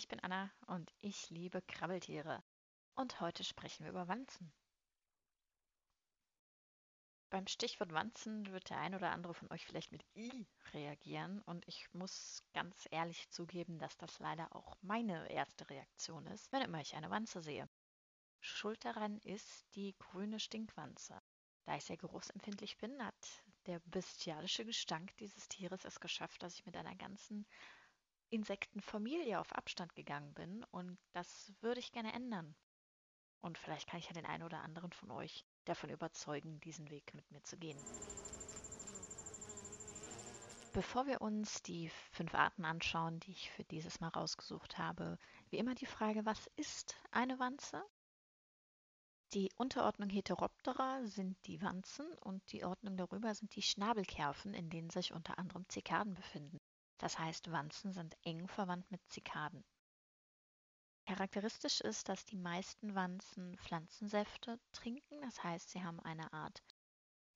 [0.00, 2.42] Ich bin Anna und ich liebe Krabbeltiere.
[2.94, 4.50] Und heute sprechen wir über Wanzen.
[7.28, 11.68] Beim Stichwort Wanzen wird der ein oder andere von euch vielleicht mit I reagieren und
[11.68, 16.80] ich muss ganz ehrlich zugeben, dass das leider auch meine erste Reaktion ist, wenn immer
[16.80, 17.68] ich eine Wanze sehe.
[18.40, 21.20] Schuld daran ist die grüne Stinkwanze.
[21.66, 26.64] Da ich sehr geruchsempfindlich bin, hat der bestialische Gestank dieses Tieres es geschafft, dass ich
[26.64, 27.44] mit einer ganzen
[28.30, 32.54] Insektenfamilie auf Abstand gegangen bin und das würde ich gerne ändern.
[33.42, 37.14] Und vielleicht kann ich ja den einen oder anderen von euch davon überzeugen, diesen Weg
[37.14, 37.78] mit mir zu gehen.
[40.72, 45.58] Bevor wir uns die fünf Arten anschauen, die ich für dieses Mal rausgesucht habe, wie
[45.58, 47.82] immer die Frage, was ist eine Wanze?
[49.32, 54.90] Die Unterordnung Heteroptera sind die Wanzen und die Ordnung darüber sind die Schnabelkerfen, in denen
[54.90, 56.60] sich unter anderem Zikaden befinden.
[57.00, 59.64] Das heißt, Wanzen sind eng verwandt mit Zikaden.
[61.06, 66.62] Charakteristisch ist, dass die meisten Wanzen Pflanzensäfte trinken, das heißt, sie haben eine Art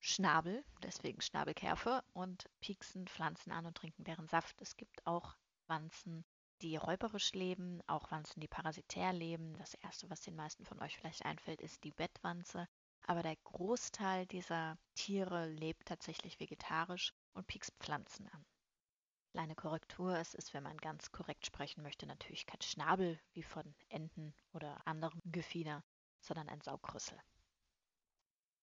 [0.00, 4.60] Schnabel, deswegen Schnabelkerfe, und pieksen Pflanzen an und trinken deren Saft.
[4.60, 5.34] Es gibt auch
[5.66, 6.26] Wanzen,
[6.60, 9.56] die räuberisch leben, auch Wanzen, die parasitär leben.
[9.56, 12.68] Das erste, was den meisten von euch vielleicht einfällt, ist die Bettwanze.
[13.06, 18.44] Aber der Großteil dieser Tiere lebt tatsächlich vegetarisch und piekst Pflanzen an.
[19.34, 23.74] Kleine Korrektur, es ist, wenn man ganz korrekt sprechen möchte, natürlich kein Schnabel wie von
[23.88, 25.82] Enten oder anderem Gefieder,
[26.20, 27.18] sondern ein Saugrüssel.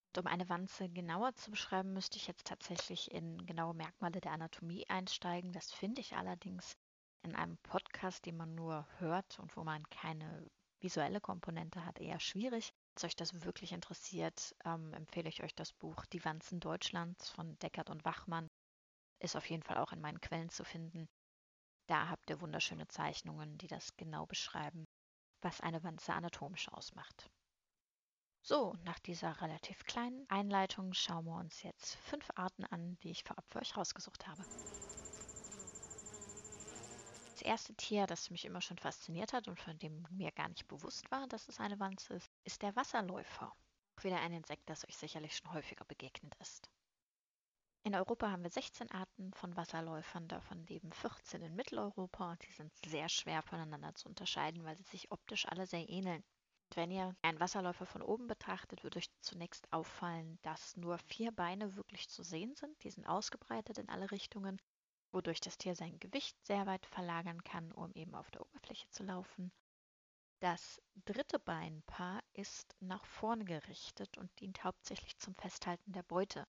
[0.08, 4.32] Und um eine Wanze genauer zu beschreiben, müsste ich jetzt tatsächlich in genaue Merkmale der
[4.32, 5.52] Anatomie einsteigen.
[5.52, 6.78] Das finde ich allerdings
[7.24, 10.50] in einem Podcast, den man nur hört und wo man keine
[10.80, 12.74] visuelle Komponente hat, eher schwierig.
[12.96, 17.60] Wenn euch das wirklich interessiert, ähm, empfehle ich euch das Buch Die Wanzen Deutschlands von
[17.60, 18.50] Deckert und Wachmann.
[19.22, 21.08] Ist auf jeden Fall auch in meinen Quellen zu finden.
[21.86, 24.88] Da habt ihr wunderschöne Zeichnungen, die das genau beschreiben,
[25.42, 27.30] was eine Wanze anatomisch ausmacht.
[28.42, 33.24] So, nach dieser relativ kleinen Einleitung schauen wir uns jetzt fünf Arten an, die ich
[33.24, 34.44] vorab für euch rausgesucht habe.
[37.34, 40.68] Das erste Tier, das mich immer schon fasziniert hat und von dem mir gar nicht
[40.68, 43.54] bewusst war, dass es eine Wanze ist, ist der Wasserläufer.
[43.96, 46.72] Auch wieder ein Insekt, das euch sicherlich schon häufiger begegnet ist.
[47.84, 52.52] In Europa haben wir 16 Arten von Wasserläufern, davon leben 14 in Mitteleuropa und die
[52.52, 56.24] sind sehr schwer voneinander zu unterscheiden, weil sie sich optisch alle sehr ähneln.
[56.76, 61.76] Wenn ihr einen Wasserläufer von oben betrachtet, wird euch zunächst auffallen, dass nur vier Beine
[61.76, 62.82] wirklich zu sehen sind.
[62.84, 64.62] Die sind ausgebreitet in alle Richtungen
[65.12, 69.04] wodurch das Tier sein Gewicht sehr weit verlagern kann, um eben auf der Oberfläche zu
[69.04, 69.52] laufen.
[70.40, 76.48] Das dritte Beinpaar ist nach vorne gerichtet und dient hauptsächlich zum Festhalten der Beute.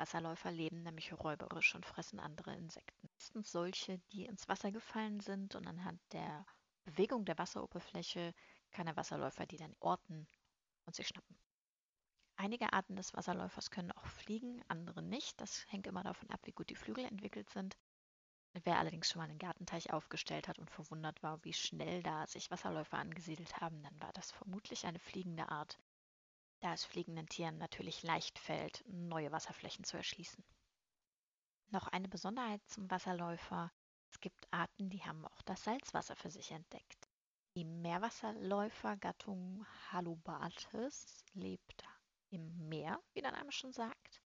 [0.00, 3.08] Wasserläufer leben nämlich räuberisch und fressen andere Insekten.
[3.12, 6.46] Meistens solche, die ins Wasser gefallen sind und anhand der
[6.84, 8.32] Bewegung der Wasseroberfläche
[8.70, 10.26] kann der Wasserläufer die dann orten
[10.86, 11.36] und sie schnappen.
[12.36, 15.38] Einige Arten des Wasserläufers können auch fliegen, andere nicht.
[15.38, 17.76] Das hängt immer davon ab, wie gut die Flügel entwickelt sind.
[18.64, 22.50] Wer allerdings schon mal einen Gartenteich aufgestellt hat und verwundert war, wie schnell da sich
[22.50, 25.78] Wasserläufer angesiedelt haben, dann war das vermutlich eine fliegende Art,
[26.60, 30.44] da es fliegenden Tieren natürlich leicht fällt, neue Wasserflächen zu erschließen.
[31.68, 33.72] Noch eine Besonderheit zum Wasserläufer.
[34.10, 37.08] Es gibt Arten, die haben auch das Salzwasser für sich entdeckt.
[37.56, 41.84] Die Meerwasserläufer-Gattung Halobates lebt
[42.30, 44.22] im Meer, wie der Name schon sagt.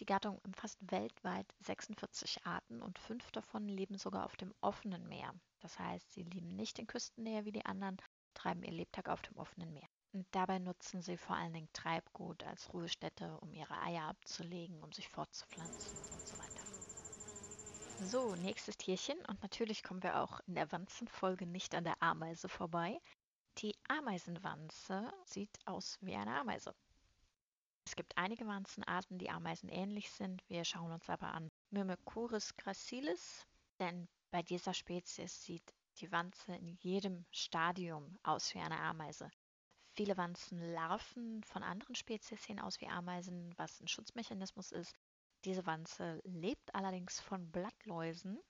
[0.00, 5.34] Die Gattung umfasst weltweit 46 Arten und fünf davon leben sogar auf dem offenen Meer.
[5.60, 8.00] Das heißt, sie leben nicht in Küstennähe wie die anderen,
[8.34, 9.88] treiben ihr Lebtag auf dem offenen Meer.
[10.32, 15.08] Dabei nutzen sie vor allen Dingen Treibgut als Ruhestätte, um ihre Eier abzulegen, um sich
[15.08, 16.64] fortzupflanzen und so weiter.
[18.02, 19.18] So, nächstes Tierchen.
[19.26, 23.00] Und natürlich kommen wir auch in der Wanzenfolge nicht an der Ameise vorbei.
[23.58, 26.74] Die Ameisenwanze sieht aus wie eine Ameise.
[27.84, 30.42] Es gibt einige Wanzenarten, die Ameisen ähnlich sind.
[30.48, 33.46] Wir schauen uns aber an Myrmecoris gracilis,
[33.78, 39.30] denn bei dieser Spezies sieht die Wanze in jedem Stadium aus wie eine Ameise.
[40.00, 44.96] Viele Wanzenlarven von anderen Spezies sehen aus wie Ameisen, was ein Schutzmechanismus ist.
[45.44, 48.40] Diese Wanze lebt allerdings von Blattläusen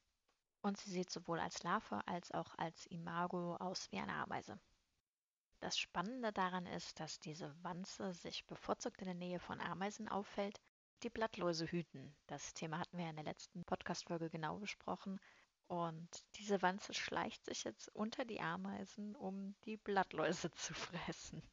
[0.62, 4.60] und sie sieht sowohl als Larve als auch als Imago aus wie eine Ameise.
[5.58, 10.60] Das Spannende daran ist, dass diese Wanze sich bevorzugt in der Nähe von Ameisen auffällt,
[11.02, 12.14] die Blattläuse hüten.
[12.28, 15.18] Das Thema hatten wir in der letzten Podcast-Folge genau besprochen.
[15.70, 21.44] Und diese Wanze schleicht sich jetzt unter die Ameisen, um die Blattläuse zu fressen.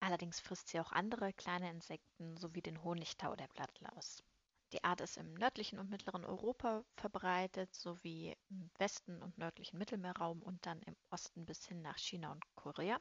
[0.00, 4.24] Allerdings frisst sie auch andere kleine Insekten sowie den Honigtau der Blattlaus.
[4.72, 10.42] Die Art ist im nördlichen und mittleren Europa verbreitet, sowie im Westen und nördlichen Mittelmeerraum
[10.42, 13.00] und dann im Osten bis hin nach China und Korea.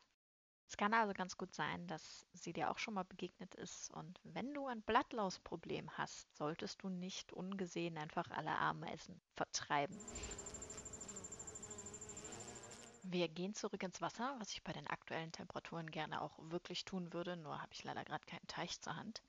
[0.68, 3.90] Es kann also ganz gut sein, dass sie dir auch schon mal begegnet ist.
[3.96, 10.06] Und wenn du ein Blattlausproblem hast, solltest du nicht ungesehen einfach alle Ameisen vertreiben.
[13.14, 17.12] Wir gehen zurück ins Wasser, was ich bei den aktuellen Temperaturen gerne auch wirklich tun
[17.12, 19.22] würde, nur habe ich leider gerade keinen Teich zur Hand.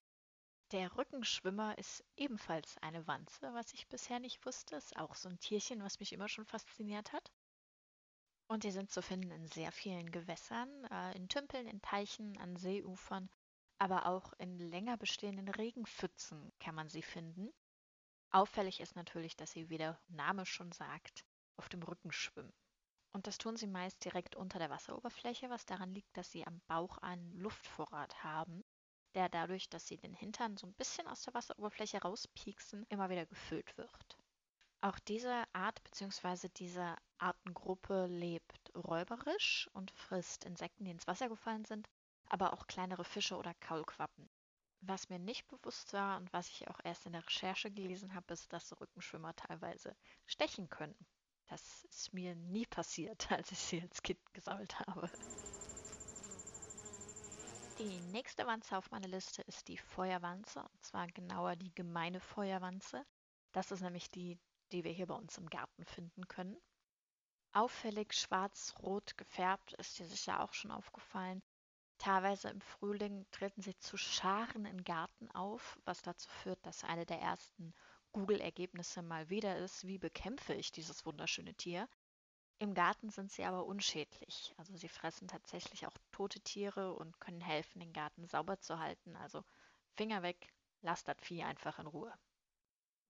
[0.71, 4.77] Der Rückenschwimmer ist ebenfalls eine Wanze, was ich bisher nicht wusste.
[4.77, 7.33] Ist auch so ein Tierchen, was mich immer schon fasziniert hat.
[8.47, 12.55] Und die sind zu finden in sehr vielen Gewässern, äh, in Tümpeln, in Teichen, an
[12.55, 13.29] Seeufern,
[13.79, 17.53] aber auch in länger bestehenden Regenpfützen kann man sie finden.
[18.31, 21.25] Auffällig ist natürlich, dass sie, wie der Name schon sagt,
[21.57, 22.53] auf dem Rücken schwimmen.
[23.13, 26.61] Und das tun sie meist direkt unter der Wasseroberfläche, was daran liegt, dass sie am
[26.67, 28.65] Bauch einen Luftvorrat haben
[29.15, 33.27] der dadurch, dass sie den Hintern so ein bisschen aus der Wasseroberfläche rauspieksen, immer wieder
[33.27, 34.19] gefüllt wird.
[34.81, 36.49] Auch diese Art bzw.
[36.57, 41.89] diese Artengruppe lebt räuberisch und frisst Insekten, die ins Wasser gefallen sind,
[42.29, 44.29] aber auch kleinere Fische oder Kaulquappen.
[44.81, 48.33] Was mir nicht bewusst war und was ich auch erst in der Recherche gelesen habe,
[48.33, 49.95] ist, dass Rückenschwimmer teilweise
[50.27, 50.97] stechen können.
[51.53, 55.11] Das ist mir nie passiert, als ich sie als Kind gesammelt habe.
[57.79, 63.05] Die nächste Wanze auf meiner Liste ist die Feuerwanze, und zwar genauer die gemeine Feuerwanze.
[63.53, 64.39] Das ist nämlich die,
[64.73, 66.57] die wir hier bei uns im Garten finden können.
[67.53, 71.43] Auffällig schwarz-rot gefärbt ist dir sicher auch schon aufgefallen.
[71.99, 77.05] Teilweise im Frühling treten sie zu Scharen im Garten auf, was dazu führt, dass eine
[77.05, 77.75] der ersten
[78.13, 81.89] Google-Ergebnisse mal wieder ist, wie bekämpfe ich dieses wunderschöne Tier?
[82.59, 84.55] Im Garten sind sie aber unschädlich.
[84.59, 89.17] Also sie fressen tatsächlich auch tote Tiere und können helfen, den Garten sauber zu halten.
[89.17, 89.43] Also
[89.95, 92.13] Finger weg, lasst das Vieh einfach in Ruhe.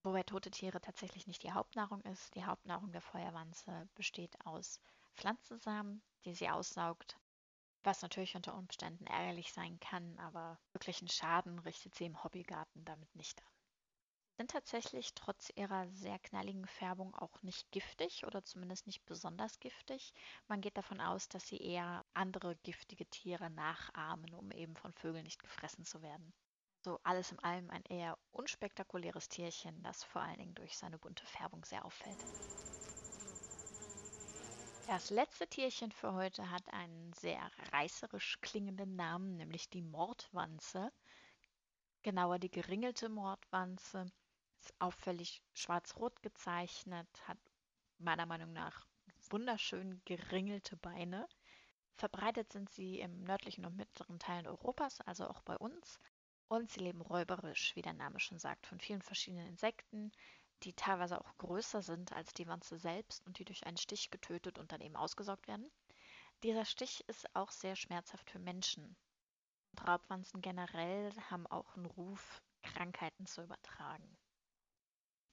[0.04, 2.34] Wobei tote Tiere tatsächlich nicht die Hauptnahrung ist.
[2.34, 4.80] Die Hauptnahrung der Feuerwanze besteht aus
[5.16, 7.18] Pflanzensamen, die sie aussaugt,
[7.82, 13.14] was natürlich unter Umständen ärgerlich sein kann, aber wirklichen Schaden richtet sie im Hobbygarten damit
[13.14, 13.61] nicht an
[14.36, 20.12] sind tatsächlich trotz ihrer sehr knalligen Färbung auch nicht giftig oder zumindest nicht besonders giftig.
[20.48, 25.24] Man geht davon aus, dass sie eher andere giftige Tiere nachahmen, um eben von Vögeln
[25.24, 26.32] nicht gefressen zu werden.
[26.80, 31.24] So alles in allem ein eher unspektakuläres Tierchen, das vor allen Dingen durch seine bunte
[31.26, 32.18] Färbung sehr auffällt.
[34.88, 37.40] Das letzte Tierchen für heute hat einen sehr
[37.72, 40.92] reißerisch klingenden Namen, nämlich die Mordwanze.
[42.02, 44.06] Genauer die geringelte Mordwanze
[44.78, 47.38] auffällig schwarz-rot gezeichnet, hat
[47.98, 48.86] meiner Meinung nach
[49.30, 51.28] wunderschön geringelte Beine.
[51.94, 55.98] Verbreitet sind sie im nördlichen und mittleren Teilen Europas, also auch bei uns.
[56.48, 60.12] Und sie leben räuberisch, wie der Name schon sagt, von vielen verschiedenen Insekten,
[60.64, 64.58] die teilweise auch größer sind als die Wanze selbst und die durch einen Stich getötet
[64.58, 65.70] und dann eben ausgesaugt werden.
[66.42, 68.96] Dieser Stich ist auch sehr schmerzhaft für Menschen.
[69.86, 74.18] Raubwanzen generell haben auch einen Ruf, Krankheiten zu übertragen.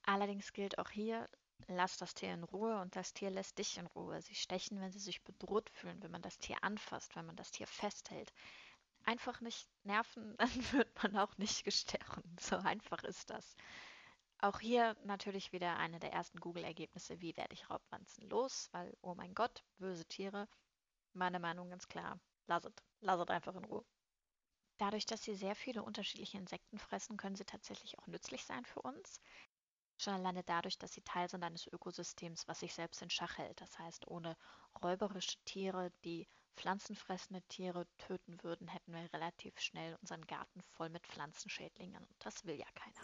[0.09, 1.29] Allerdings gilt auch hier,
[1.67, 4.19] lass das Tier in Ruhe und das Tier lässt dich in Ruhe.
[4.23, 7.51] Sie stechen, wenn sie sich bedroht fühlen, wenn man das Tier anfasst, wenn man das
[7.51, 8.33] Tier festhält.
[9.03, 12.23] Einfach nicht nerven, dann wird man auch nicht gestochen.
[12.39, 13.56] So einfach ist das.
[14.39, 18.68] Auch hier natürlich wieder eine der ersten Google-Ergebnisse, wie werde ich Raubwanzen los?
[18.71, 20.47] Weil, oh mein Gott, böse Tiere.
[21.13, 23.85] Meine Meinung ganz klar, lasset, lasset einfach in Ruhe.
[24.80, 28.81] Dadurch, dass sie sehr viele unterschiedliche Insekten fressen, können sie tatsächlich auch nützlich sein für
[28.81, 29.19] uns.
[29.99, 33.59] Schon alleine dadurch, dass sie Teil sind eines Ökosystems, was sich selbst in Schach hält.
[33.59, 34.37] Das heißt, ohne
[34.81, 36.25] räuberische Tiere, die
[36.56, 42.01] pflanzenfressende Tiere töten würden, hätten wir relativ schnell unseren Garten voll mit Pflanzenschädlingen.
[42.01, 43.01] Und das will ja keiner.